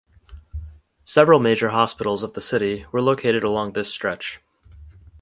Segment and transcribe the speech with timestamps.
[1.05, 4.39] Several major Hospitals of the city were located along this stretch.